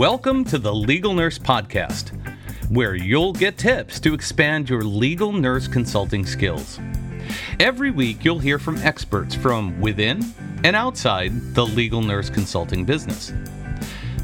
Welcome 0.00 0.46
to 0.46 0.56
the 0.56 0.72
Legal 0.72 1.12
Nurse 1.12 1.38
Podcast, 1.38 2.18
where 2.70 2.94
you'll 2.94 3.34
get 3.34 3.58
tips 3.58 4.00
to 4.00 4.14
expand 4.14 4.70
your 4.70 4.82
legal 4.82 5.30
nurse 5.30 5.68
consulting 5.68 6.24
skills. 6.24 6.80
Every 7.60 7.90
week, 7.90 8.24
you'll 8.24 8.38
hear 8.38 8.58
from 8.58 8.78
experts 8.78 9.34
from 9.34 9.78
within 9.78 10.24
and 10.64 10.74
outside 10.74 11.54
the 11.54 11.66
legal 11.66 12.00
nurse 12.00 12.30
consulting 12.30 12.86
business. 12.86 13.34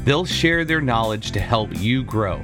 They'll 0.03 0.25
share 0.25 0.65
their 0.65 0.81
knowledge 0.81 1.31
to 1.33 1.39
help 1.39 1.69
you 1.75 2.01
grow. 2.01 2.43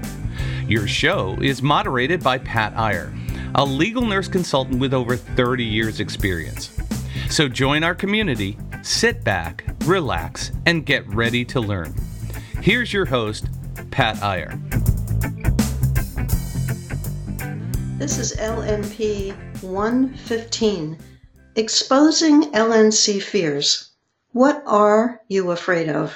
Your 0.67 0.87
show 0.87 1.35
is 1.41 1.63
moderated 1.63 2.21
by 2.21 2.37
Pat 2.37 2.77
Iyer, 2.77 3.11
a 3.55 3.65
legal 3.65 4.05
nurse 4.05 4.27
consultant 4.27 4.79
with 4.79 4.93
over 4.93 5.17
30 5.17 5.63
years' 5.63 5.99
experience. 5.99 6.79
So 7.31 7.49
join 7.49 7.83
our 7.83 7.95
community, 7.95 8.59
sit 8.83 9.23
back, 9.23 9.63
relax, 9.85 10.51
and 10.67 10.85
get 10.85 11.07
ready 11.07 11.43
to 11.45 11.59
learn. 11.59 11.95
Here's 12.63 12.93
your 12.93 13.03
host, 13.03 13.49
Pat 13.91 14.23
Iyer. 14.23 14.57
This 17.99 18.17
is 18.17 18.33
LNP 18.37 19.61
115 19.61 20.97
Exposing 21.57 22.43
LNC 22.53 23.21
Fears. 23.21 23.89
What 24.31 24.63
are 24.65 25.19
you 25.27 25.51
afraid 25.51 25.89
of? 25.89 26.15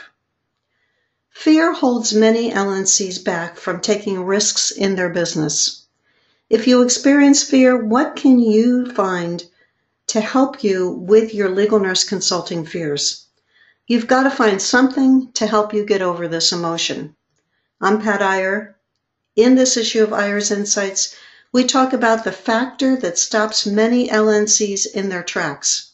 Fear 1.32 1.74
holds 1.74 2.14
many 2.14 2.50
LNCs 2.50 3.26
back 3.26 3.58
from 3.58 3.82
taking 3.82 4.24
risks 4.24 4.72
in 4.72 4.96
their 4.96 5.10
business. 5.10 5.86
If 6.50 6.66
you 6.66 6.82
experience 6.82 7.44
fear, 7.44 7.76
what 7.76 8.16
can 8.16 8.40
you 8.40 8.90
find 8.94 9.44
to 10.08 10.22
help 10.22 10.64
you 10.64 10.92
with 10.92 11.34
your 11.34 11.50
legal 11.50 11.82
nurse 11.82 12.06
consulting 12.06 12.66
fears? 12.66 13.27
You've 13.90 14.08
got 14.08 14.24
to 14.24 14.30
find 14.30 14.62
something 14.62 15.32
to 15.32 15.48
help 15.48 15.74
you 15.74 15.86
get 15.86 16.02
over 16.02 16.28
this 16.28 16.52
emotion. 16.52 17.16
I'm 17.80 18.02
Pat 18.02 18.22
Iyer. 18.22 18.78
In 19.38 19.56
this 19.56 19.78
issue 19.78 20.04
of 20.04 20.12
Iyer's 20.12 20.52
Insights, 20.52 21.16
we 21.54 21.64
talk 21.64 21.94
about 21.94 22.26
the 22.26 22.34
factor 22.34 22.98
that 22.98 23.18
stops 23.18 23.66
many 23.66 24.10
LNCs 24.10 24.88
in 24.88 25.08
their 25.08 25.24
tracks. 25.24 25.94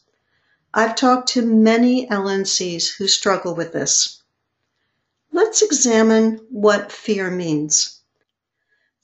I've 0.74 0.96
talked 0.96 1.28
to 1.34 1.46
many 1.46 2.08
LNCs 2.08 2.96
who 2.96 3.06
struggle 3.06 3.54
with 3.54 3.72
this. 3.72 4.20
Let's 5.30 5.62
examine 5.62 6.40
what 6.50 6.90
fear 6.90 7.30
means. 7.30 8.00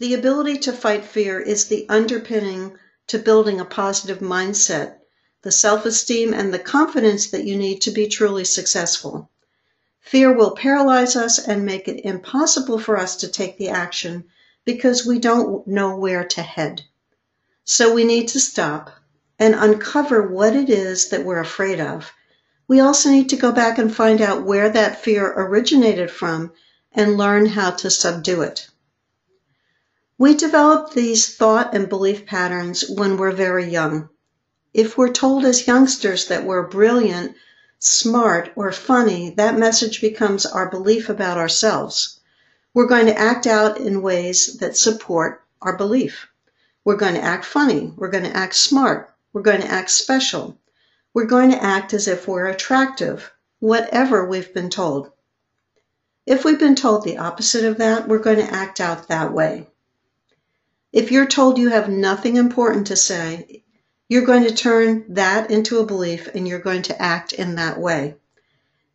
The 0.01 0.15
ability 0.15 0.59
to 0.59 0.73
fight 0.73 1.05
fear 1.05 1.39
is 1.39 1.67
the 1.67 1.89
underpinning 1.89 2.77
to 3.07 3.21
building 3.21 3.61
a 3.61 3.65
positive 3.65 4.19
mindset 4.19 4.97
the 5.43 5.51
self 5.51 5.87
esteem, 5.87 6.35
and 6.35 6.53
the 6.53 6.59
confidence 6.59 7.29
that 7.29 7.45
you 7.45 7.57
need 7.57 7.81
to 7.81 7.91
be 7.91 8.07
truly 8.07 8.45
successful. 8.45 9.31
Fear 10.01 10.35
will 10.35 10.51
paralyze 10.51 11.17
us 11.17 11.39
and 11.39 11.65
make 11.65 11.89
it 11.89 12.05
impossible 12.05 12.79
for 12.79 12.99
us 12.99 13.17
to 13.17 13.29
take 13.29 13.57
the 13.57 13.71
action 13.71 14.25
because 14.67 15.07
we 15.07 15.19
don't 15.19 15.67
know 15.67 15.97
where 15.97 16.25
to 16.25 16.43
head. 16.43 16.83
So 17.65 17.95
we 17.95 18.05
need 18.05 18.29
to 18.29 18.41
stop 18.41 18.91
and 19.39 19.55
uncover 19.55 20.29
what 20.29 20.55
it 20.55 20.69
is 20.69 21.09
that 21.09 21.25
we're 21.25 21.41
afraid 21.41 21.81
of. 21.81 22.13
We 22.69 22.81
also 22.81 23.09
need 23.09 23.31
to 23.31 23.37
go 23.37 23.51
back 23.51 23.79
and 23.79 23.95
find 23.95 24.21
out 24.21 24.45
where 24.45 24.69
that 24.69 25.03
fear 25.03 25.33
originated 25.35 26.11
from 26.11 26.53
and 26.93 27.17
learn 27.17 27.47
how 27.47 27.71
to 27.71 27.89
subdue 27.89 28.43
it. 28.43 28.69
We 30.19 30.35
develop 30.35 30.93
these 30.93 31.35
thought 31.35 31.75
and 31.75 31.89
belief 31.89 32.27
patterns 32.27 32.85
when 32.91 33.17
we're 33.17 33.33
very 33.33 33.65
young. 33.71 34.10
If 34.73 34.97
we're 34.97 35.13
told 35.13 35.45
as 35.45 35.67
youngsters 35.67 36.27
that 36.29 36.45
we're 36.45 36.63
brilliant, 36.67 37.35
smart, 37.81 38.53
or 38.55 38.71
funny, 38.71 39.31
that 39.31 39.59
message 39.59 40.01
becomes 40.01 40.47
our 40.47 40.69
belief 40.71 41.09
about 41.09 41.39
ourselves. 41.39 42.21
We're 42.73 42.87
going 42.87 43.07
to 43.07 43.19
act 43.19 43.49
out 43.49 43.79
in 43.79 44.01
ways 44.01 44.59
that 44.59 44.77
support 44.77 45.43
our 45.61 45.77
belief. 45.77 46.29
We're 46.85 46.97
going 46.97 47.15
to 47.15 47.21
act 47.23 47.45
funny. 47.45 47.93
We're 47.97 48.11
going 48.11 48.25
to 48.25 48.37
act 48.37 48.55
smart. 48.55 49.13
We're 49.33 49.43
going 49.43 49.61
to 49.61 49.71
act 49.71 49.91
special. 49.91 50.57
We're 51.13 51.25
going 51.25 51.51
to 51.51 51.63
act 51.63 51.93
as 51.93 52.07
if 52.07 52.29
we're 52.29 52.47
attractive, 52.47 53.33
whatever 53.59 54.25
we've 54.25 54.55
been 54.55 54.71
told. 54.71 55.11
If 56.27 56.45
we've 56.45 56.61
been 56.61 56.77
told 56.77 57.03
the 57.03 57.19
opposite 57.19 57.65
of 57.65 57.79
that, 57.79 58.07
we're 58.07 58.19
going 58.19 58.39
to 58.39 58.55
act 58.55 58.81
out 58.81 59.09
that 59.09 59.33
way. 59.33 59.67
If 60.93 61.11
you're 61.11 61.27
told 61.27 61.59
you 61.59 61.71
have 61.71 61.89
nothing 61.89 62.37
important 62.37 62.87
to 62.87 62.97
say, 62.97 63.65
you're 64.11 64.27
going 64.27 64.43
to 64.43 64.53
turn 64.53 65.05
that 65.15 65.53
into 65.53 65.79
a 65.79 65.87
belief 65.87 66.27
and 66.35 66.49
you're 66.49 66.59
going 66.59 66.83
to 66.83 67.01
act 67.01 67.33
in 67.33 67.55
that 67.55 67.79
way. 67.79 68.17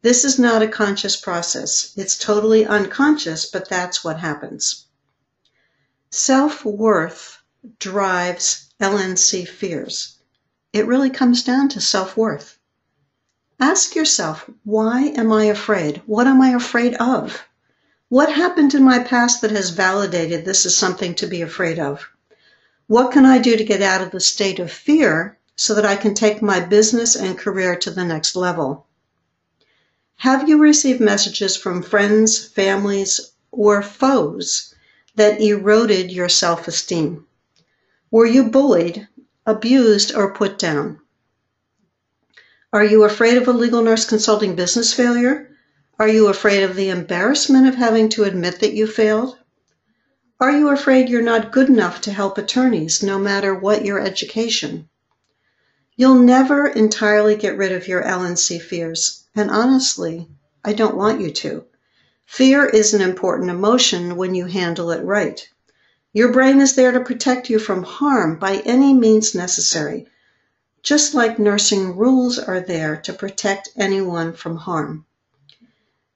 This 0.02 0.26
is 0.26 0.38
not 0.38 0.62
a 0.62 0.68
conscious 0.68 1.16
process. 1.16 1.94
It's 1.96 2.18
totally 2.18 2.66
unconscious, 2.66 3.46
but 3.46 3.70
that's 3.70 4.03
what 4.03 4.20
happens. 4.20 4.88
Self 6.12 6.66
worth 6.66 7.38
drives 7.80 8.68
LNC 8.81 9.48
fears. 9.48 10.18
It 10.74 10.86
really 10.86 11.09
comes 11.09 11.44
down 11.44 11.70
to 11.70 11.80
self 11.80 12.18
worth. 12.18 12.59
Ask 13.58 13.96
yourself, 13.96 14.50
why 14.66 15.14
am 15.16 15.32
I 15.32 15.46
afraid? 15.46 16.02
What 16.06 16.28
am 16.28 16.42
I 16.42 16.50
afraid 16.50 16.94
of? 16.96 17.42
What 18.09 18.34
happened 18.34 18.74
in 18.74 18.84
my 18.84 19.00
past 19.00 19.40
that 19.42 19.52
has 19.52 19.70
validated 19.70 20.44
this 20.44 20.66
is 20.66 20.76
something 20.76 21.16
to 21.16 21.26
be 21.26 21.42
afraid 21.42 21.80
of? 21.80 22.06
What 22.88 23.12
can 23.12 23.25
I 23.25 23.40
do 23.40 23.57
to 23.57 23.63
get 23.63 23.81
out 23.81 24.01
of 24.01 24.12
the 24.12 24.19
state 24.19 24.59
of 24.59 24.72
fear 24.72 25.40
so 25.56 25.73
that 25.73 25.85
I 25.85 25.96
can 25.96 26.13
take 26.13 26.41
my 26.41 26.59
business 26.59 27.16
and 27.16 27.38
career 27.38 27.75
to 27.78 27.90
the 27.90 28.06
next 28.06 28.35
level? 28.35 28.85
Have 30.18 30.47
you 30.47 30.59
received 30.59 31.01
messages 31.01 31.57
from 31.57 31.81
friends, 31.81 32.46
families, 32.46 33.31
or 33.51 33.81
foes 33.81 34.75
that 35.16 35.41
eroded 35.41 36.12
your 36.12 36.29
self 36.29 36.68
esteem? 36.68 37.25
Were 38.12 38.28
you 38.28 38.44
bullied, 38.44 39.07
abused, 39.47 40.13
or 40.13 40.34
put 40.34 40.59
down? 40.59 41.00
Are 42.72 42.85
you 42.85 43.03
afraid 43.03 43.38
of 43.38 43.47
a 43.47 43.53
legal 43.53 43.81
nurse 43.81 44.06
consulting 44.06 44.56
business 44.56 44.94
failure? 44.94 45.50
Are 45.97 46.07
you 46.07 46.28
afraid 46.28 46.62
of 46.62 46.75
the 46.75 46.90
embarrassment 46.90 47.67
of 47.67 47.75
having 47.75 48.09
to 48.09 48.25
admit 48.25 48.59
that 48.59 48.73
you 48.73 48.85
failed? 48.85 49.38
Are 50.38 50.51
you 50.51 50.68
afraid 50.68 51.07
you're 51.07 51.22
not 51.22 51.53
good 51.53 51.69
enough 51.69 52.01
to 52.01 52.12
help 52.12 52.38
attorneys, 52.38 53.01
no 53.01 53.18
matter 53.18 53.56
what 53.56 53.85
your 53.85 54.01
education? 54.01 54.90
You'll 55.96 56.16
never 56.19 56.68
entirely 56.68 57.38
get 57.38 57.56
rid 57.56 57.72
of 57.72 57.88
your 57.88 58.03
LNC 58.03 58.62
fears, 58.62 59.23
and 59.34 59.50
honestly, 59.50 60.28
I 60.62 60.73
don't 60.73 60.97
want 60.97 61.22
you 61.22 61.31
to. 61.31 61.63
Fear 62.25 62.66
is 62.66 62.94
an 62.94 63.01
important 63.01 63.50
emotion 63.50 64.18
when 64.18 64.35
you 64.35 64.46
handle 64.46 64.91
it 64.91 65.06
right. 65.06 65.47
Your 66.12 66.34
brain 66.34 66.59
is 66.59 66.75
there 66.75 66.91
to 66.91 67.00
protect 67.00 67.50
you 67.50 67.57
from 67.57 67.84
harm 67.84 68.38
by 68.38 68.57
any 68.66 68.94
means 68.94 69.35
necessary, 69.35 70.06
just 70.84 71.13
like 71.13 71.40
nursing 71.40 71.96
rules 71.96 72.38
are 72.40 72.59
there 72.59 72.97
to 72.97 73.13
protect 73.13 73.69
anyone 73.78 74.34
from 74.34 74.57
harm. 74.57 75.06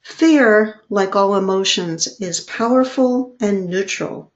Fear, 0.10 0.82
like 0.90 1.16
all 1.16 1.36
emotions, 1.36 2.08
is 2.20 2.42
powerful 2.42 3.36
and 3.40 3.68
neutral. 3.68 4.34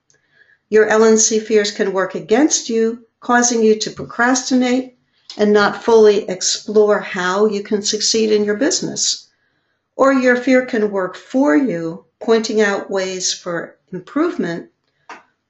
Your 0.69 0.87
LNC 0.87 1.41
fears 1.41 1.71
can 1.71 1.91
work 1.91 2.13
against 2.15 2.69
you, 2.69 3.05
causing 3.19 3.63
you 3.63 3.77
to 3.79 3.89
procrastinate 3.89 4.97
and 5.35 5.51
not 5.51 5.83
fully 5.83 6.29
explore 6.29 6.99
how 6.99 7.47
you 7.47 7.63
can 7.63 7.81
succeed 7.81 8.31
in 8.31 8.45
your 8.45 8.55
business. 8.55 9.27
Or 9.95 10.13
your 10.13 10.37
fear 10.37 10.65
can 10.65 10.91
work 10.91 11.17
for 11.17 11.55
you, 11.55 12.05
pointing 12.19 12.61
out 12.61 12.91
ways 12.91 13.33
for 13.33 13.77
improvement 13.91 14.69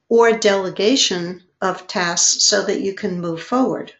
or 0.08 0.32
delegation 0.32 1.44
of 1.60 1.86
tasks 1.86 2.42
so 2.44 2.62
that 2.62 2.80
you 2.80 2.94
can 2.94 3.20
move 3.20 3.42
forward. 3.42 3.92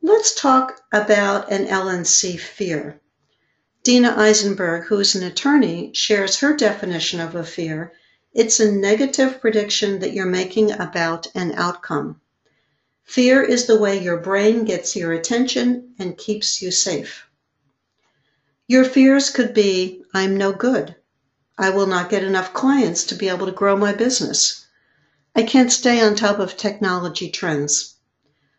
Let's 0.00 0.34
talk 0.34 0.80
about 0.90 1.52
an 1.52 1.66
LNC 1.66 2.40
fear. 2.40 3.01
Dina 3.84 4.14
Eisenberg, 4.16 4.84
who 4.84 5.00
is 5.00 5.16
an 5.16 5.24
attorney, 5.24 5.90
shares 5.92 6.38
her 6.38 6.56
definition 6.56 7.18
of 7.18 7.34
a 7.34 7.42
fear. 7.42 7.92
It's 8.32 8.60
a 8.60 8.70
negative 8.70 9.40
prediction 9.40 9.98
that 9.98 10.12
you're 10.12 10.24
making 10.24 10.70
about 10.70 11.26
an 11.34 11.52
outcome. 11.56 12.20
Fear 13.02 13.42
is 13.42 13.66
the 13.66 13.78
way 13.78 14.00
your 14.00 14.18
brain 14.18 14.64
gets 14.64 14.94
your 14.94 15.12
attention 15.12 15.94
and 15.98 16.16
keeps 16.16 16.62
you 16.62 16.70
safe. 16.70 17.26
Your 18.68 18.84
fears 18.84 19.30
could 19.30 19.52
be 19.52 20.04
I'm 20.14 20.36
no 20.36 20.52
good. 20.52 20.94
I 21.58 21.70
will 21.70 21.86
not 21.86 22.08
get 22.08 22.22
enough 22.22 22.54
clients 22.54 23.02
to 23.06 23.16
be 23.16 23.28
able 23.28 23.46
to 23.46 23.52
grow 23.52 23.76
my 23.76 23.92
business. 23.92 24.64
I 25.34 25.42
can't 25.42 25.72
stay 25.72 26.00
on 26.00 26.14
top 26.14 26.38
of 26.38 26.56
technology 26.56 27.30
trends. 27.30 27.96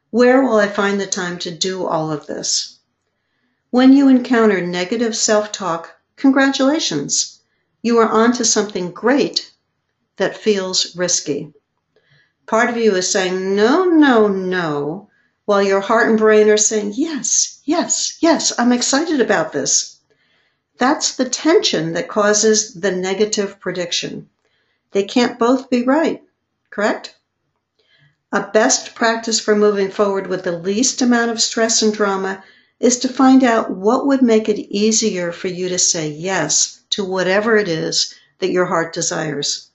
Where 0.09 0.41
will 0.41 0.57
I 0.57 0.67
find 0.67 0.99
the 0.99 1.07
time 1.07 1.39
to 1.39 1.51
do 1.51 1.85
all 1.85 2.11
of 2.11 2.27
this? 2.27 2.72
When 3.73 3.91
you 3.91 4.07
encounter 4.07 4.61
negative 4.61 5.15
self 5.17 5.51
talk, 5.51 5.95
congratulations! 6.15 7.39
You 7.81 7.97
are 7.97 8.07
on 8.07 8.31
to 8.33 8.45
something 8.45 8.91
great 8.91 9.51
that 10.17 10.37
feels 10.37 10.95
risky. 10.95 11.51
Part 12.45 12.69
of 12.69 12.77
you 12.77 12.93
is 12.93 13.09
saying, 13.09 13.55
no, 13.55 13.85
no, 13.85 14.27
no, 14.27 15.09
while 15.45 15.63
your 15.63 15.81
heart 15.81 16.07
and 16.07 16.19
brain 16.19 16.49
are 16.51 16.55
saying, 16.55 16.93
yes, 16.97 17.61
yes, 17.65 18.17
yes, 18.19 18.53
I'm 18.59 18.71
excited 18.71 19.19
about 19.19 19.53
this. 19.53 19.97
That's 20.77 21.15
the 21.15 21.27
tension 21.27 21.93
that 21.93 22.07
causes 22.07 22.75
the 22.75 22.91
negative 22.91 23.59
prediction. 23.59 24.29
They 24.91 25.05
can't 25.05 25.39
both 25.39 25.71
be 25.71 25.81
right, 25.81 26.21
correct? 26.69 27.15
A 28.31 28.45
best 28.51 28.93
practice 28.93 29.39
for 29.39 29.55
moving 29.55 29.89
forward 29.89 30.27
with 30.27 30.43
the 30.43 30.59
least 30.59 31.01
amount 31.01 31.31
of 31.31 31.41
stress 31.41 31.81
and 31.81 31.91
drama 31.91 32.43
is 32.79 32.99
to 32.99 33.07
find 33.07 33.43
out 33.43 33.71
what 33.71 34.07
would 34.07 34.21
make 34.21 34.49
it 34.49 34.59
easier 34.59 35.31
for 35.31 35.47
you 35.47 35.69
to 35.69 35.77
say 35.77 36.09
yes 36.09 36.81
to 36.89 37.03
whatever 37.03 37.55
it 37.55 37.67
is 37.67 38.13
that 38.39 38.51
your 38.51 38.65
heart 38.65 38.93
desires. 38.93 39.69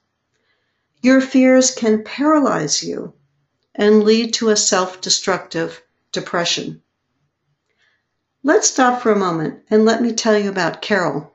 Your 1.02 1.20
fears 1.20 1.70
can 1.70 2.04
paralyze 2.04 2.82
you 2.82 3.12
and 3.74 4.04
lead 4.04 4.34
to 4.34 4.50
a 4.50 4.56
self 4.56 5.00
destructive 5.00 5.82
depression. 6.12 6.82
Let's 8.42 8.70
stop 8.70 9.02
for 9.02 9.12
a 9.12 9.16
moment 9.16 9.62
and 9.70 9.84
let 9.84 10.02
me 10.02 10.12
tell 10.12 10.38
you 10.38 10.48
about 10.48 10.82
Carol. 10.82 11.32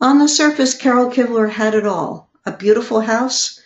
On 0.00 0.18
the 0.18 0.28
surface, 0.28 0.74
Carol 0.74 1.10
Kivler 1.10 1.50
had 1.50 1.74
it 1.74 1.86
all 1.86 2.30
a 2.44 2.50
beautiful 2.50 3.00
house, 3.00 3.60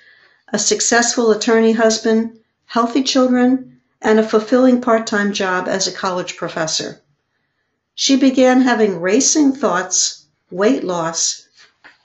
a 0.52 0.59
successful 0.59 1.31
attorney 1.31 1.73
husband, 1.73 2.38
healthy 2.67 3.02
children, 3.02 3.75
and 4.03 4.19
a 4.19 4.29
fulfilling 4.29 4.81
part 4.81 5.07
time 5.07 5.33
job 5.33 5.69
as 5.69 5.87
a 5.87 5.93
college 5.93 6.37
professor. 6.37 7.01
She 7.95 8.17
began 8.17 8.61
having 8.61 9.01
racing 9.01 9.53
thoughts, 9.53 10.27
weight 10.51 10.85
loss, 10.85 11.47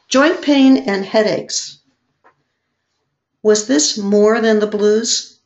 joint 0.08 0.42
pain, 0.42 0.78
and 0.78 1.06
headaches. 1.06 1.80
Was 3.44 3.68
this 3.68 3.98
more 3.98 4.40
than 4.40 4.60
the 4.60 4.68
blues? 4.68 5.40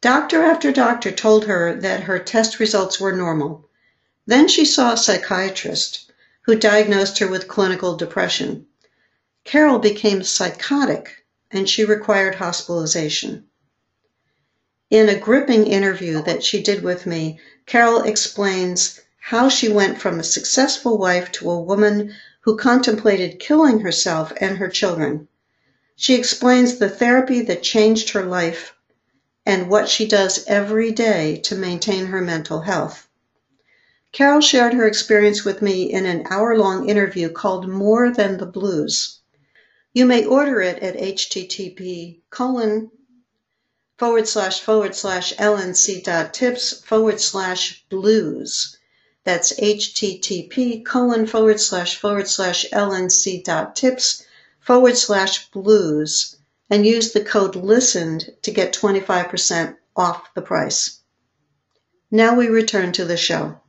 Doctor 0.00 0.42
after 0.42 0.72
doctor 0.72 1.10
told 1.10 1.44
her 1.44 1.78
that 1.80 2.04
her 2.04 2.18
test 2.18 2.58
results 2.58 2.98
were 2.98 3.12
normal. 3.12 3.68
Then 4.24 4.48
she 4.48 4.64
saw 4.64 4.94
a 4.94 4.96
psychiatrist 4.96 6.10
who 6.42 6.56
diagnosed 6.56 7.18
her 7.18 7.28
with 7.28 7.48
clinical 7.48 7.96
depression. 7.96 8.66
Carol 9.44 9.78
became 9.78 10.22
psychotic 10.22 11.26
and 11.50 11.68
she 11.68 11.84
required 11.84 12.36
hospitalization. 12.36 13.49
In 14.90 15.08
a 15.08 15.14
gripping 15.16 15.68
interview 15.68 16.20
that 16.24 16.42
she 16.42 16.60
did 16.64 16.82
with 16.82 17.06
me, 17.06 17.38
Carol 17.64 18.02
explains 18.02 18.98
how 19.20 19.48
she 19.48 19.68
went 19.68 20.00
from 20.00 20.18
a 20.18 20.24
successful 20.24 20.98
wife 20.98 21.30
to 21.32 21.48
a 21.48 21.60
woman 21.60 22.12
who 22.40 22.56
contemplated 22.56 23.38
killing 23.38 23.78
herself 23.80 24.32
and 24.40 24.58
her 24.58 24.68
children. 24.68 25.28
She 25.94 26.14
explains 26.16 26.78
the 26.78 26.88
therapy 26.88 27.40
that 27.42 27.62
changed 27.62 28.10
her 28.10 28.24
life 28.24 28.74
and 29.46 29.68
what 29.70 29.88
she 29.88 30.08
does 30.08 30.44
every 30.48 30.90
day 30.90 31.36
to 31.44 31.54
maintain 31.54 32.06
her 32.06 32.20
mental 32.20 32.62
health. 32.62 33.06
Carol 34.10 34.40
shared 34.40 34.74
her 34.74 34.88
experience 34.88 35.44
with 35.44 35.62
me 35.62 35.84
in 35.84 36.04
an 36.04 36.24
hour 36.30 36.58
long 36.58 36.88
interview 36.88 37.28
called 37.28 37.68
More 37.68 38.10
Than 38.10 38.38
the 38.38 38.46
Blues. 38.46 39.20
You 39.92 40.04
may 40.04 40.24
order 40.24 40.60
it 40.60 40.82
at 40.82 40.96
http 40.96 42.18
colon 42.30 42.90
forward 44.00 44.26
slash 44.26 44.62
forward 44.62 44.96
slash 44.96 45.34
lnc 45.36 46.02
dot 46.04 46.32
tips 46.32 46.80
forward 46.80 47.20
slash 47.20 47.84
blues. 47.90 48.78
That's 49.24 49.52
http 49.52 50.86
colon 50.86 51.26
forward 51.26 51.60
slash 51.60 51.96
forward 51.96 52.26
slash 52.26 52.64
lnc 52.72 53.44
dot 53.44 53.76
tips 53.76 54.22
forward 54.58 54.96
slash 54.96 55.50
blues 55.50 56.36
and 56.70 56.86
use 56.86 57.12
the 57.12 57.22
code 57.22 57.54
listened 57.54 58.30
to 58.40 58.50
get 58.50 58.72
25% 58.72 59.76
off 59.94 60.32
the 60.34 60.40
price. 60.40 61.00
Now 62.10 62.34
we 62.34 62.46
return 62.48 62.92
to 62.92 63.04
the 63.04 63.18
show. 63.18 63.60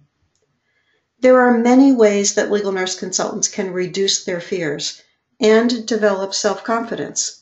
There 1.20 1.42
are 1.42 1.58
many 1.58 1.92
ways 1.92 2.36
that 2.36 2.50
legal 2.50 2.72
nurse 2.72 2.98
consultants 2.98 3.50
can 3.50 3.74
reduce 3.74 4.24
their 4.24 4.40
fears 4.40 5.02
and 5.42 5.86
develop 5.86 6.34
self 6.34 6.64
confidence. 6.64 7.41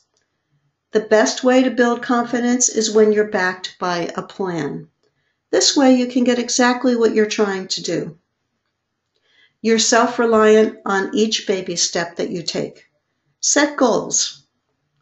The 0.92 0.98
best 0.98 1.44
way 1.44 1.62
to 1.62 1.70
build 1.70 2.02
confidence 2.02 2.68
is 2.68 2.90
when 2.90 3.12
you're 3.12 3.28
backed 3.28 3.76
by 3.78 4.12
a 4.16 4.22
plan. 4.22 4.88
This 5.50 5.76
way, 5.76 5.94
you 5.94 6.08
can 6.08 6.24
get 6.24 6.40
exactly 6.40 6.96
what 6.96 7.14
you're 7.14 7.26
trying 7.26 7.68
to 7.68 7.80
do. 7.80 8.18
You're 9.62 9.78
self 9.78 10.18
reliant 10.18 10.80
on 10.84 11.14
each 11.14 11.46
baby 11.46 11.76
step 11.76 12.16
that 12.16 12.30
you 12.30 12.42
take. 12.42 12.86
Set 13.40 13.76
goals. 13.76 14.42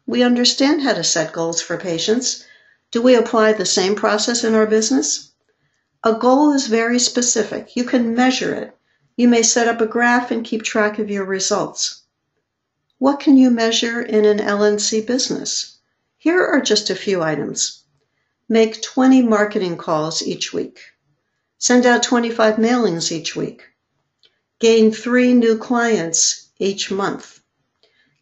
We 0.05 0.21
understand 0.21 0.83
how 0.83 0.93
to 0.93 1.03
set 1.03 1.33
goals 1.33 1.59
for 1.59 1.75
patients. 1.75 2.45
Do 2.91 3.01
we 3.01 3.15
apply 3.15 3.53
the 3.53 3.65
same 3.65 3.95
process 3.95 4.43
in 4.43 4.53
our 4.53 4.67
business? 4.67 5.31
A 6.03 6.13
goal 6.13 6.51
is 6.51 6.67
very 6.67 6.99
specific. 6.99 7.75
You 7.75 7.83
can 7.83 8.13
measure 8.13 8.53
it. 8.53 8.77
You 9.17 9.27
may 9.27 9.41
set 9.41 9.67
up 9.67 9.81
a 9.81 9.87
graph 9.87 10.29
and 10.29 10.45
keep 10.45 10.61
track 10.61 10.99
of 10.99 11.09
your 11.09 11.25
results. 11.25 12.03
What 12.99 13.19
can 13.19 13.37
you 13.37 13.49
measure 13.49 13.99
in 13.99 14.25
an 14.25 14.37
LNC 14.37 15.07
business? 15.07 15.77
Here 16.21 16.45
are 16.45 16.59
just 16.59 16.89
a 16.89 16.95
few 16.95 17.23
items. 17.23 17.83
Make 18.49 18.81
20 18.81 19.21
marketing 19.21 19.77
calls 19.77 20.21
each 20.21 20.51
week. 20.51 20.81
Send 21.57 21.85
out 21.85 22.03
25 22.03 22.57
mailings 22.57 23.09
each 23.09 23.37
week. 23.37 23.63
Gain 24.59 24.91
three 24.91 25.33
new 25.33 25.57
clients 25.57 26.49
each 26.59 26.91
month. 26.91 27.39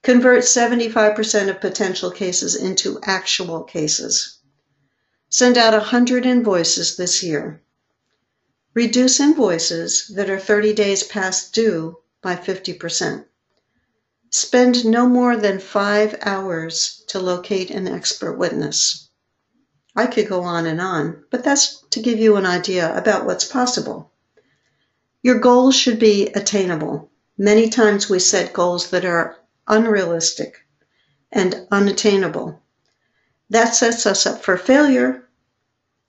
Convert 0.03 0.43
75% 0.43 1.49
of 1.49 1.59
potential 1.59 2.11
cases 2.11 2.53
into 2.55 2.99
actual 3.01 3.63
cases. 3.63 4.37
Send 5.29 5.57
out 5.57 5.73
100 5.73 6.23
invoices 6.23 6.97
this 6.97 7.23
year. 7.23 7.63
Reduce 8.75 9.19
invoices 9.19 10.05
that 10.09 10.29
are 10.29 10.39
30 10.39 10.75
days 10.75 11.01
past 11.01 11.51
due 11.51 11.97
by 12.21 12.35
50%. 12.35 13.25
Spend 14.29 14.85
no 14.85 15.07
more 15.07 15.37
than 15.37 15.59
five 15.59 16.17
hours 16.21 17.03
to 17.07 17.19
locate 17.19 17.69
an 17.69 17.87
expert 17.87 18.33
witness. 18.37 19.09
I 19.95 20.07
could 20.07 20.27
go 20.27 20.41
on 20.41 20.65
and 20.65 20.81
on, 20.81 21.23
but 21.29 21.43
that's 21.43 21.81
to 21.91 22.01
give 22.01 22.19
you 22.19 22.35
an 22.35 22.45
idea 22.45 22.95
about 22.97 23.25
what's 23.25 23.45
possible. 23.45 24.11
Your 25.21 25.39
goals 25.39 25.75
should 25.75 25.99
be 25.99 26.27
attainable. 26.27 27.09
Many 27.37 27.69
times 27.69 28.09
we 28.09 28.19
set 28.19 28.53
goals 28.53 28.89
that 28.89 29.05
are 29.05 29.37
unrealistic 29.67 30.65
and 31.31 31.67
unattainable. 31.71 32.61
That 33.49 33.75
sets 33.75 34.05
us 34.05 34.25
up 34.25 34.43
for 34.43 34.57
failure 34.57 35.27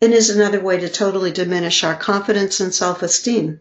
it 0.01 0.13
is 0.13 0.31
another 0.31 0.61
way 0.61 0.79
to 0.79 0.89
totally 0.89 1.33
diminish 1.33 1.83
our 1.83 1.97
confidence 1.97 2.61
and 2.61 2.73
self 2.73 3.03
esteem. 3.03 3.59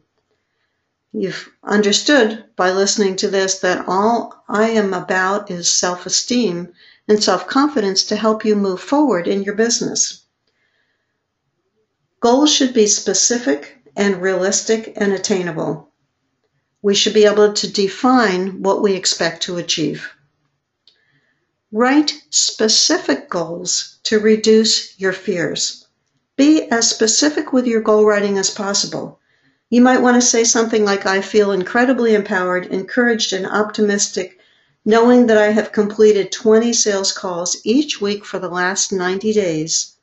You've 1.14 1.50
understood 1.64 2.44
by 2.58 2.72
listening 2.72 3.16
to 3.18 3.30
this 3.30 3.60
that 3.60 3.86
all 3.88 4.44
I 4.50 4.72
am 4.72 4.94
about 4.94 5.50
is 5.50 5.74
self 5.74 6.06
esteem 6.06 6.74
and 7.08 7.24
self 7.24 7.48
confidence 7.48 8.04
to 8.04 8.18
help 8.18 8.44
you 8.44 8.58
move 8.58 8.82
forward 8.82 9.26
in 9.26 9.42
your 9.42 9.56
business. 9.56 10.26
Goals 12.20 12.52
should 12.52 12.74
be 12.74 12.88
specific 12.88 13.78
and 13.96 14.22
realistic 14.22 14.92
and 14.98 15.14
attainable. 15.14 15.94
We 16.82 16.94
should 16.94 17.14
be 17.14 17.24
able 17.24 17.54
to 17.54 17.72
define 17.72 18.62
what 18.62 18.82
we 18.82 18.94
expect 18.94 19.44
to 19.44 19.56
achieve. 19.56 20.10
Write 21.72 22.22
specific 22.32 23.30
goals 23.30 24.00
to 24.04 24.20
reduce 24.20 25.00
your 25.00 25.14
fears. 25.14 25.86
Be 26.36 26.64
as 26.70 26.90
specific 26.90 27.54
with 27.54 27.66
your 27.66 27.82
goal 27.82 28.04
writing 28.04 28.38
as 28.38 28.50
possible. 28.50 29.22
You 29.70 29.82
might 29.82 30.02
want 30.02 30.16
to 30.16 30.22
say 30.22 30.46
something 30.46 30.86
like, 30.86 31.06
I 31.06 31.20
feel 31.20 31.52
incredibly 31.52 32.16
empowered, 32.16 32.68
encouraged, 32.68 33.34
and 33.34 33.46
optimistic, 33.46 34.40
knowing 34.86 35.28
that 35.28 35.38
I 35.38 35.48
have 35.48 35.74
completed 35.74 36.32
20 36.32 36.72
sales 36.72 37.12
calls 37.12 37.58
each 37.66 38.00
week 38.00 38.24
for 38.24 38.40
the 38.40 38.48
last 38.48 38.94
90 38.94 39.34
days. 39.34 39.98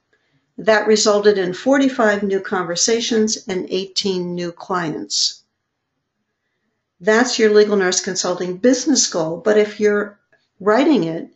That 0.58 0.86
resulted 0.86 1.38
in 1.38 1.54
45 1.54 2.22
new 2.22 2.40
conversations 2.40 3.38
and 3.48 3.66
18 3.70 4.34
new 4.34 4.52
clients. 4.52 5.42
That's 7.00 7.38
your 7.38 7.52
legal 7.52 7.76
nurse 7.76 8.00
consulting 8.00 8.58
business 8.58 9.06
goal, 9.08 9.38
but 9.38 9.56
if 9.56 9.80
you're 9.80 10.18
writing 10.60 11.04
it, 11.04 11.30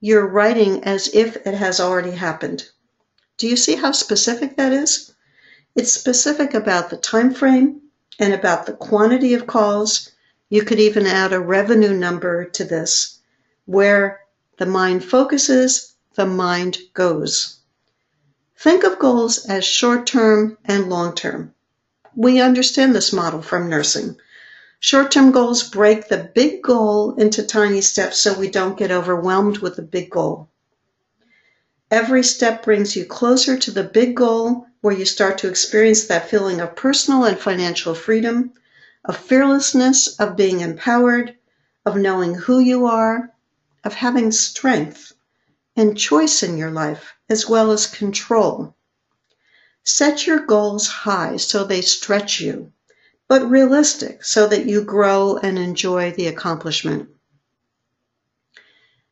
you're 0.00 0.26
writing 0.26 0.82
as 0.84 1.08
if 1.14 1.36
it 1.46 1.54
has 1.54 1.78
already 1.78 2.10
happened. 2.10 2.68
Do 3.36 3.46
you 3.46 3.56
see 3.56 3.76
how 3.76 3.92
specific 3.92 4.56
that 4.56 4.72
is? 4.72 5.12
It's 5.78 5.92
specific 5.92 6.54
about 6.54 6.90
the 6.90 6.96
time 6.96 7.32
frame 7.32 7.82
and 8.18 8.32
about 8.32 8.66
the 8.66 8.72
quantity 8.72 9.34
of 9.34 9.46
calls. 9.46 10.10
You 10.48 10.62
could 10.64 10.80
even 10.80 11.06
add 11.06 11.32
a 11.32 11.38
revenue 11.38 11.94
number 11.94 12.46
to 12.46 12.64
this 12.64 13.20
where 13.64 14.22
the 14.56 14.66
mind 14.66 15.04
focuses, 15.04 15.94
the 16.16 16.26
mind 16.26 16.78
goes. 16.94 17.60
Think 18.58 18.82
of 18.82 18.98
goals 18.98 19.46
as 19.46 19.64
short 19.64 20.04
term 20.04 20.58
and 20.64 20.90
long 20.90 21.14
term. 21.14 21.54
We 22.16 22.40
understand 22.40 22.92
this 22.92 23.12
model 23.12 23.40
from 23.40 23.70
nursing. 23.70 24.16
Short 24.80 25.12
term 25.12 25.30
goals 25.30 25.62
break 25.62 26.08
the 26.08 26.28
big 26.34 26.60
goal 26.60 27.14
into 27.14 27.44
tiny 27.44 27.82
steps 27.82 28.18
so 28.18 28.36
we 28.36 28.50
don't 28.50 28.76
get 28.76 28.90
overwhelmed 28.90 29.58
with 29.58 29.76
the 29.76 29.82
big 29.82 30.10
goal. 30.10 30.48
Every 31.88 32.24
step 32.24 32.64
brings 32.64 32.96
you 32.96 33.04
closer 33.04 33.56
to 33.56 33.70
the 33.70 33.84
big 33.84 34.16
goal 34.16 34.66
where 34.80 34.94
you 34.94 35.04
start 35.04 35.38
to 35.38 35.48
experience 35.48 36.06
that 36.06 36.30
feeling 36.30 36.60
of 36.60 36.76
personal 36.76 37.24
and 37.24 37.38
financial 37.38 37.94
freedom, 37.94 38.52
of 39.04 39.16
fearlessness, 39.16 40.18
of 40.20 40.36
being 40.36 40.60
empowered, 40.60 41.36
of 41.84 41.96
knowing 41.96 42.34
who 42.34 42.58
you 42.58 42.86
are, 42.86 43.32
of 43.84 43.94
having 43.94 44.30
strength 44.30 45.12
and 45.76 45.96
choice 45.96 46.42
in 46.42 46.58
your 46.58 46.70
life, 46.70 47.14
as 47.28 47.48
well 47.48 47.70
as 47.70 47.86
control. 47.86 48.74
Set 49.84 50.26
your 50.26 50.40
goals 50.40 50.86
high 50.86 51.36
so 51.36 51.64
they 51.64 51.80
stretch 51.80 52.40
you, 52.40 52.72
but 53.26 53.48
realistic 53.48 54.22
so 54.24 54.46
that 54.46 54.66
you 54.66 54.82
grow 54.82 55.38
and 55.38 55.58
enjoy 55.58 56.12
the 56.12 56.26
accomplishment. 56.26 57.08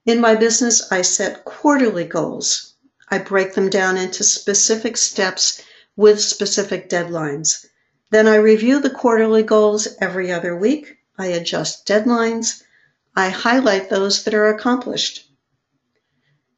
In 0.04 0.20
my 0.20 0.36
business, 0.36 0.92
I 0.92 1.02
set 1.02 1.44
quarterly 1.44 2.04
goals. 2.04 2.75
I 3.08 3.18
break 3.18 3.54
them 3.54 3.70
down 3.70 3.96
into 3.96 4.24
specific 4.24 4.96
steps 4.96 5.62
with 5.96 6.20
specific 6.20 6.88
deadlines. 6.88 7.64
Then 8.10 8.26
I 8.26 8.36
review 8.36 8.80
the 8.80 8.90
quarterly 8.90 9.42
goals 9.42 9.88
every 10.00 10.32
other 10.32 10.56
week. 10.56 10.96
I 11.18 11.26
adjust 11.26 11.86
deadlines. 11.86 12.62
I 13.14 13.30
highlight 13.30 13.88
those 13.88 14.24
that 14.24 14.34
are 14.34 14.48
accomplished. 14.48 15.30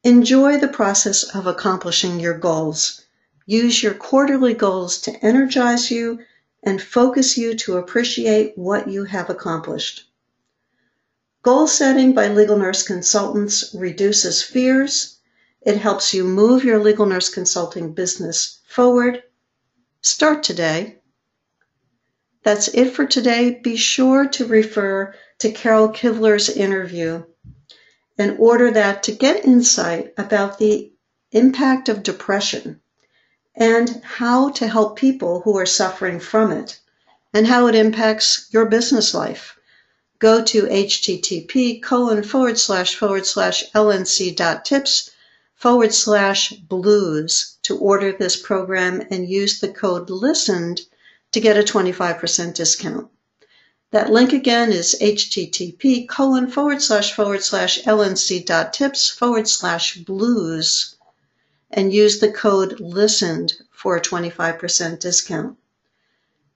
Enjoy 0.04 0.56
the 0.58 0.68
process 0.68 1.22
of 1.22 1.46
accomplishing 1.46 2.18
your 2.18 2.38
goals. 2.38 3.02
Use 3.46 3.82
your 3.82 3.94
quarterly 3.94 4.54
goals 4.54 5.00
to 5.02 5.24
energize 5.24 5.90
you 5.90 6.18
and 6.62 6.82
focus 6.82 7.36
you 7.36 7.54
to 7.54 7.76
appreciate 7.76 8.56
what 8.56 8.88
you 8.88 9.04
have 9.04 9.30
accomplished. 9.30 10.04
Goal 11.42 11.66
setting 11.66 12.14
by 12.14 12.28
legal 12.28 12.56
nurse 12.56 12.82
consultants 12.82 13.74
reduces 13.74 14.42
fears. 14.42 15.17
It 15.68 15.76
helps 15.76 16.14
you 16.14 16.24
move 16.24 16.64
your 16.64 16.78
legal 16.78 17.04
nurse 17.04 17.28
consulting 17.28 17.92
business 17.92 18.60
forward. 18.66 19.22
Start 20.00 20.42
today. 20.42 21.02
That's 22.42 22.68
it 22.68 22.94
for 22.94 23.04
today. 23.04 23.60
Be 23.62 23.76
sure 23.76 24.26
to 24.28 24.46
refer 24.46 25.14
to 25.40 25.52
Carol 25.52 25.90
Kivler's 25.90 26.48
interview 26.48 27.24
in 28.16 28.38
order 28.38 28.70
that 28.70 29.02
to 29.02 29.12
get 29.12 29.44
insight 29.44 30.14
about 30.16 30.56
the 30.56 30.90
impact 31.32 31.90
of 31.90 32.02
depression 32.02 32.80
and 33.54 34.00
how 34.02 34.48
to 34.52 34.66
help 34.66 34.96
people 34.96 35.42
who 35.42 35.58
are 35.58 35.66
suffering 35.66 36.18
from 36.18 36.50
it 36.50 36.80
and 37.34 37.46
how 37.46 37.66
it 37.66 37.74
impacts 37.74 38.48
your 38.52 38.64
business 38.64 39.12
life. 39.12 39.58
Go 40.18 40.42
to 40.44 40.62
http 40.62 41.82
colon 41.82 42.22
forward 42.22 42.58
slash 42.58 42.94
forward 42.94 43.26
slash 43.26 43.70
lnc 43.72 44.64
tips 44.64 45.10
forward 45.58 45.92
slash 45.92 46.50
blues 46.50 47.56
to 47.62 47.76
order 47.78 48.12
this 48.12 48.36
program 48.36 49.02
and 49.10 49.28
use 49.28 49.58
the 49.58 49.68
code 49.68 50.08
listened 50.08 50.80
to 51.32 51.40
get 51.40 51.58
a 51.58 51.62
25% 51.62 52.54
discount. 52.54 53.10
That 53.90 54.12
link 54.12 54.32
again 54.32 54.70
is 54.70 54.96
http 55.00 56.08
colon 56.08 56.48
forward 56.48 56.80
slash 56.80 57.12
forward 57.12 57.42
slash 57.42 57.82
lnc 57.82 58.46
dot 58.46 58.72
tips 58.72 59.10
forward 59.10 59.48
slash 59.48 59.96
blues 59.96 60.94
and 61.70 61.92
use 61.92 62.20
the 62.20 62.30
code 62.30 62.78
listened 62.78 63.54
for 63.72 63.96
a 63.96 64.00
25% 64.00 65.00
discount. 65.00 65.58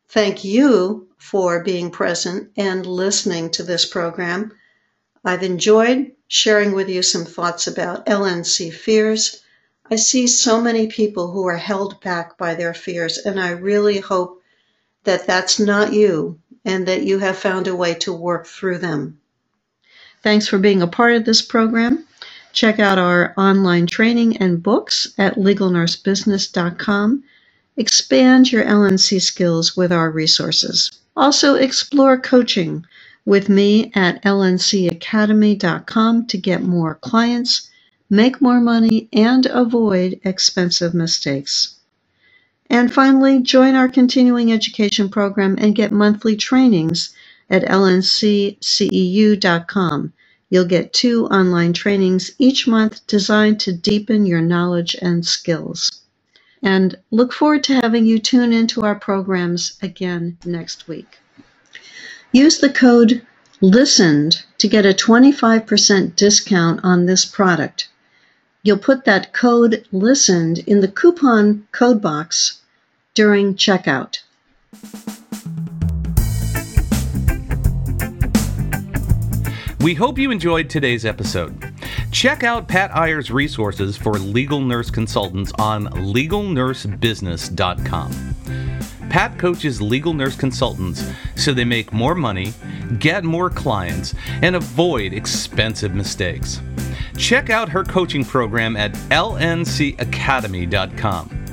Thank 0.09 0.45
you 0.45 1.09
for 1.19 1.65
being 1.65 1.91
present 1.91 2.51
and 2.57 2.87
listening 2.87 3.51
to 3.51 3.65
this 3.65 3.85
program. 3.85 4.53
I've 5.25 5.43
enjoyed 5.43 6.13
sharing 6.33 6.73
with 6.73 6.89
you 6.89 7.03
some 7.03 7.27
thoughts 7.27 7.67
about 7.67 8.07
LNC 8.07 8.73
fears. 8.73 9.43
I 9.91 9.97
see 9.97 10.27
so 10.27 10.63
many 10.63 10.87
people 10.87 11.31
who 11.31 11.47
are 11.47 11.59
held 11.59 12.01
back 12.01 12.39
by 12.39 12.55
their 12.55 12.73
fears, 12.73 13.19
and 13.19 13.39
I 13.39 13.51
really 13.51 13.99
hope 13.99 14.41
that 15.05 15.27
that's 15.27 15.61
not 15.61 15.93
you 15.93 16.39
and 16.65 16.89
that 16.89 17.03
you 17.03 17.19
have 17.19 17.37
found 17.37 17.69
a 17.69 17.77
way 17.77 17.93
to 17.97 18.15
work 18.15 18.47
through 18.47 18.79
them. 18.79 19.19
Thanks 20.23 20.49
for 20.49 20.57
being 20.57 20.81
a 20.81 20.87
part 20.87 21.13
of 21.17 21.27
this 21.27 21.43
program. 21.43 22.07
Check 22.55 22.79
out 22.79 22.97
our 22.97 23.35
online 23.37 23.87
training 23.87 24.39
and 24.39 24.63
books 24.63 25.13
at 25.19 25.35
legalnursebusiness.com. 25.35 27.25
Expand 27.77 28.51
your 28.51 28.65
LNC 28.65 29.21
skills 29.21 29.77
with 29.77 29.93
our 29.93 30.11
resources. 30.11 30.93
Also, 31.15 31.57
explore 31.57 32.19
coaching 32.19 32.87
with 33.25 33.49
me 33.49 33.93
at 33.95 34.23
lncacademy.com 34.25 36.27
to 36.27 36.39
get 36.39 36.63
more 36.63 36.97
clients, 36.97 37.69
make 38.11 38.41
more 38.41 38.61
money, 38.61 39.09
and 39.13 39.47
avoid 39.47 40.19
expensive 40.25 40.93
mistakes. 40.95 41.77
And 42.69 42.93
finally, 42.93 43.41
join 43.41 43.75
our 43.75 43.89
continuing 43.89 44.53
education 44.53 45.09
program 45.09 45.57
and 45.59 45.75
get 45.75 45.93
monthly 45.93 46.37
trainings 46.37 47.15
at 47.51 47.65
lncceu.com. 47.65 48.59
You'll 50.51 50.65
get 50.65 50.93
two 50.93 51.27
online 51.27 51.73
trainings 51.73 52.33
each 52.39 52.67
month 52.67 53.07
designed 53.07 53.61
to 53.61 53.73
deepen 53.73 54.27
your 54.27 54.43
knowledge 54.43 54.97
and 55.01 55.25
skills. 55.25 56.03
And 56.63 56.97
look 57.11 57.33
forward 57.33 57.65
to 57.65 57.75
having 57.75 58.07
you 58.07 58.19
tune 58.19 58.53
into 58.53 58.83
our 58.83 58.95
programs 58.95 59.77
again 59.83 60.39
next 60.45 60.89
week. 60.89 61.22
Use 62.33 62.59
the 62.59 62.73
code 62.73 63.25
LISTENED 63.61 64.43
to 64.57 64.67
get 64.67 64.87
a 64.87 64.95
25% 64.95 66.17
discount 66.17 66.81
on 66.83 67.05
this 67.05 67.27
product. 67.27 67.91
You'll 68.63 68.79
put 68.79 69.05
that 69.05 69.35
code 69.35 69.87
LISTENED 69.93 70.61
in 70.61 70.81
the 70.81 70.89
coupon 70.89 71.69
code 71.73 72.01
box 72.01 72.63
during 73.13 73.55
checkout. 73.55 74.21
We 79.83 79.95
hope 79.95 80.19
you 80.19 80.31
enjoyed 80.31 80.71
today's 80.71 81.05
episode. 81.05 81.71
Check 82.13 82.45
out 82.45 82.67
Pat 82.67 82.93
Iyer's 82.93 83.31
resources 83.31 83.99
for 83.99 84.15
legal 84.15 84.61
nurse 84.61 84.91
consultants 84.91 85.53
on 85.59 85.89
legalnursebusiness.com. 85.89 88.32
Pat 89.13 89.39
coaches 89.39 89.81
legal 89.83 90.15
nurse 90.15 90.35
consultants 90.35 91.05
so 91.37 91.53
they 91.53 91.67
make 91.67 91.93
more 91.93 92.15
money, 92.15 92.55
get 92.99 93.25
more 93.25 93.51
clients, 93.51 94.15
and 94.41 94.57
avoid 94.57 95.13
expensive 95.13 95.95
mistakes. 95.95 96.63
Check 97.19 97.51
out 97.51 97.69
her 97.69 97.85
coaching 97.85 98.25
program 98.25 98.75
at 98.75 98.95
lncacademy.com. 99.11 101.45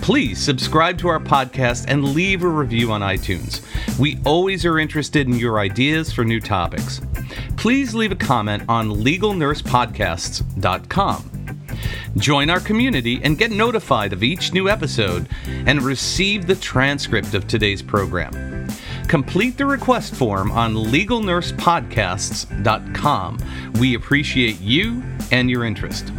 Please 0.00 0.38
subscribe 0.38 0.96
to 0.98 1.08
our 1.08 1.18
podcast 1.18 1.86
and 1.88 2.14
leave 2.14 2.44
a 2.44 2.48
review 2.48 2.92
on 2.92 3.00
iTunes. 3.00 3.62
We 3.98 4.20
always 4.24 4.64
are 4.64 4.78
interested 4.78 5.26
in 5.26 5.34
your 5.34 5.58
ideas 5.58 6.12
for 6.12 6.24
new 6.24 6.38
topics. 6.38 7.00
Please 7.56 7.96
leave 7.96 8.12
a 8.12 8.16
comment 8.16 8.62
on 8.68 8.90
legalnursepodcasts.com. 8.90 11.37
Join 12.16 12.50
our 12.50 12.60
community 12.60 13.20
and 13.22 13.38
get 13.38 13.50
notified 13.50 14.12
of 14.12 14.22
each 14.22 14.52
new 14.52 14.68
episode 14.68 15.28
and 15.46 15.82
receive 15.82 16.46
the 16.46 16.56
transcript 16.56 17.32
of 17.34 17.46
today's 17.46 17.82
program. 17.82 18.68
Complete 19.08 19.56
the 19.56 19.66
request 19.66 20.14
form 20.14 20.50
on 20.50 20.74
legalnursepodcasts.com. 20.74 23.38
We 23.80 23.94
appreciate 23.94 24.60
you 24.60 25.02
and 25.30 25.50
your 25.50 25.64
interest. 25.64 26.12